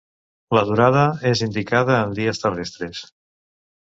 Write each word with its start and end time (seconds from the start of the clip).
La 0.57 0.61
durada 0.69 1.03
és 1.31 1.43
indicada 1.47 1.97
en 2.05 2.15
dies 2.21 2.41
terrestres. 2.45 3.03